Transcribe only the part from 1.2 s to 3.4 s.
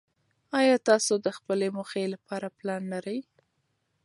د خپلې موخې لپاره پلان لرئ؟